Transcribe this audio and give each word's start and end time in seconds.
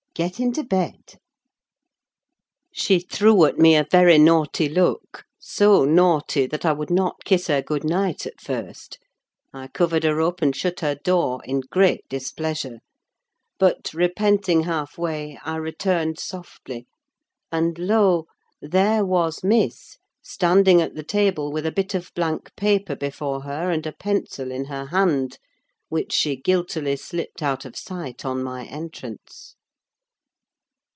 Get 0.13 0.41
into 0.41 0.61
bed." 0.65 1.15
She 2.73 2.99
threw 2.99 3.45
at 3.45 3.57
me 3.57 3.77
a 3.77 3.87
very 3.89 4.17
naughty 4.17 4.67
look, 4.67 5.23
so 5.39 5.85
naughty 5.85 6.45
that 6.47 6.65
I 6.65 6.73
would 6.73 6.89
not 6.89 7.23
kiss 7.23 7.47
her 7.47 7.61
good 7.61 7.85
night 7.85 8.25
at 8.25 8.41
first: 8.41 8.99
I 9.53 9.67
covered 9.69 10.03
her 10.03 10.19
up, 10.21 10.41
and 10.41 10.53
shut 10.53 10.81
her 10.81 10.95
door, 10.95 11.39
in 11.45 11.61
great 11.61 12.03
displeasure; 12.09 12.79
but, 13.57 13.93
repenting 13.93 14.63
half 14.63 14.97
way, 14.97 15.39
I 15.45 15.55
returned 15.55 16.19
softly, 16.19 16.87
and 17.49 17.79
lo! 17.79 18.25
there 18.61 19.05
was 19.05 19.45
Miss 19.45 19.97
standing 20.21 20.81
at 20.81 20.93
the 20.93 21.03
table 21.03 21.53
with 21.53 21.65
a 21.65 21.71
bit 21.71 21.93
of 21.95 22.11
blank 22.13 22.51
paper 22.57 22.97
before 22.97 23.41
her 23.43 23.71
and 23.71 23.87
a 23.87 23.93
pencil 23.93 24.51
in 24.51 24.65
her 24.65 24.87
hand, 24.87 25.37
which 25.87 26.11
she 26.11 26.35
guiltily 26.35 26.97
slipped 26.97 27.41
out 27.41 27.63
of 27.63 27.77
sight 27.77 28.25
on 28.25 28.43
my 28.43 28.65
entrance. 28.65 29.55